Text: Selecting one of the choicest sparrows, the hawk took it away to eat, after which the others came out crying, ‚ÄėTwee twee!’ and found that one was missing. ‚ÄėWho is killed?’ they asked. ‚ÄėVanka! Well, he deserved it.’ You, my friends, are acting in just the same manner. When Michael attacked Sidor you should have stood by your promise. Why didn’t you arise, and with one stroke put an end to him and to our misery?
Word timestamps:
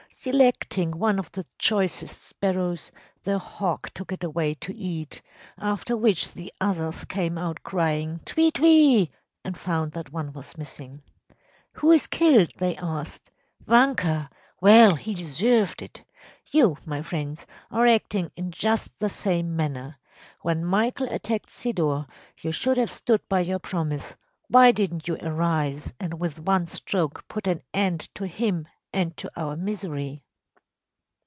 Selecting 0.13 0.99
one 0.99 1.17
of 1.17 1.31
the 1.31 1.45
choicest 1.57 2.21
sparrows, 2.21 2.91
the 3.23 3.39
hawk 3.39 3.89
took 3.91 4.11
it 4.11 4.23
away 4.23 4.53
to 4.53 4.75
eat, 4.75 5.19
after 5.57 5.95
which 5.97 6.33
the 6.33 6.53
others 6.61 7.05
came 7.05 7.37
out 7.39 7.63
crying, 7.63 8.19
‚ÄėTwee 8.25 8.53
twee!’ 8.53 9.11
and 9.43 9.57
found 9.57 9.93
that 9.93 10.11
one 10.11 10.31
was 10.33 10.57
missing. 10.59 11.01
‚ÄėWho 11.75 11.95
is 11.95 12.05
killed?’ 12.07 12.49
they 12.57 12.75
asked. 12.77 13.31
‚ÄėVanka! 13.65 14.29
Well, 14.59 14.93
he 14.95 15.15
deserved 15.15 15.81
it.’ 15.81 16.03
You, 16.51 16.77
my 16.85 17.01
friends, 17.01 17.47
are 17.71 17.87
acting 17.87 18.29
in 18.35 18.51
just 18.51 18.99
the 18.99 19.09
same 19.09 19.55
manner. 19.55 19.95
When 20.41 20.63
Michael 20.65 21.07
attacked 21.09 21.49
Sidor 21.49 22.05
you 22.43 22.51
should 22.51 22.77
have 22.77 22.91
stood 22.91 23.27
by 23.27 23.39
your 23.39 23.59
promise. 23.59 24.15
Why 24.49 24.71
didn’t 24.71 25.07
you 25.07 25.17
arise, 25.23 25.93
and 25.99 26.19
with 26.19 26.41
one 26.41 26.65
stroke 26.65 27.27
put 27.27 27.47
an 27.47 27.63
end 27.73 28.01
to 28.15 28.27
him 28.27 28.67
and 28.93 29.15
to 29.15 29.31
our 29.39 29.55
misery? 29.55 30.21